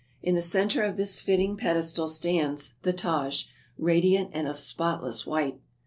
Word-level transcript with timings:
In 0.23 0.33
the 0.33 0.41
center 0.41 0.81
of 0.81 0.97
this 0.97 1.21
fitting 1.21 1.55
pedestal 1.55 2.07
stands 2.07 2.73
the 2.81 2.91
Taj, 2.91 3.45
radiant 3.77 4.31
and 4.33 4.47
of 4.47 4.57
spotless 4.57 5.27
white. 5.27 5.61